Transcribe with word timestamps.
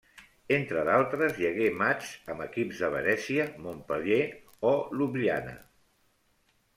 Entre 0.55 0.83
d'altres 0.85 1.35
hi 1.41 1.45
hagué 1.49 1.67
matxs 1.81 2.13
amb 2.33 2.45
equips 2.45 2.81
de 2.85 2.89
Venècia, 2.95 3.45
Montpeller, 3.65 4.21
o 4.71 4.73
Ljubljana. 5.01 5.55